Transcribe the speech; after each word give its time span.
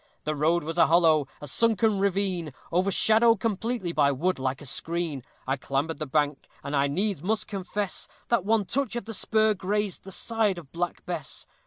The 0.23 0.33
road 0.35 0.63
was 0.63 0.79
a 0.79 0.87
hollow, 0.87 1.27
a 1.41 1.47
sunken 1.47 1.99
ravine, 1.99 2.53
Overshadowed 2.73 3.39
completely 3.39 3.91
by 3.91 4.11
wood 4.11 4.39
like 4.39 4.59
a 4.59 4.65
screen; 4.65 5.23
I 5.45 5.57
clambered 5.57 5.99
the 5.99 6.07
bank, 6.07 6.47
and 6.63 6.75
I 6.75 6.87
needs 6.87 7.21
must 7.21 7.45
confess, 7.47 8.07
That 8.29 8.43
one 8.43 8.65
touch 8.65 8.95
of 8.95 9.05
the 9.05 9.13
spur 9.13 9.53
grazed 9.53 10.03
the 10.03 10.11
side 10.11 10.57
of 10.57 10.71
Black 10.71 11.05
Bess. 11.05 11.45